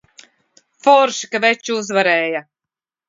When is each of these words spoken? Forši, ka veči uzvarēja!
Forši, 0.87 1.29
ka 1.35 1.43
veči 1.45 1.77
uzvarēja! 1.77 2.43